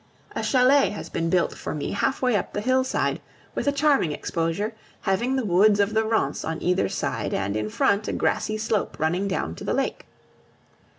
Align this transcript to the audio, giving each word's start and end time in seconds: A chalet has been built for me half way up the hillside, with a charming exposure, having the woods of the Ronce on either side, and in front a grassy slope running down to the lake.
A 0.35 0.41
chalet 0.41 0.89
has 0.89 1.09
been 1.09 1.29
built 1.29 1.53
for 1.55 1.75
me 1.75 1.91
half 1.91 2.23
way 2.23 2.35
up 2.35 2.53
the 2.53 2.61
hillside, 2.61 3.21
with 3.53 3.67
a 3.67 3.71
charming 3.71 4.13
exposure, 4.13 4.73
having 5.01 5.35
the 5.35 5.45
woods 5.45 5.79
of 5.79 5.93
the 5.93 6.01
Ronce 6.03 6.43
on 6.43 6.59
either 6.59 6.89
side, 6.89 7.35
and 7.35 7.55
in 7.55 7.69
front 7.69 8.07
a 8.07 8.11
grassy 8.13 8.57
slope 8.57 8.99
running 8.99 9.27
down 9.27 9.53
to 9.53 9.63
the 9.63 9.75
lake. 9.75 10.07